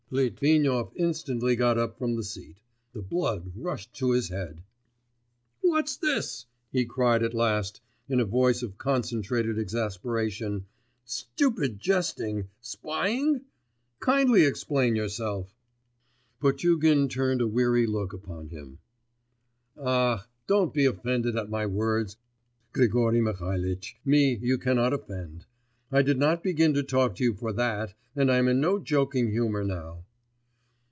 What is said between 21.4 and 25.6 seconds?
my words. Grigory Mihalitch, me you cannot offend.